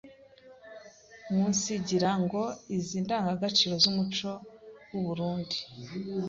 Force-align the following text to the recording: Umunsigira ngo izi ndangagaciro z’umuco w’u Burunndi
Umunsigira 1.31 2.09
ngo 2.23 2.41
izi 2.75 2.97
ndangagaciro 3.05 3.73
z’umuco 3.83 4.31
w’u 4.91 5.01
Burunndi 5.05 5.57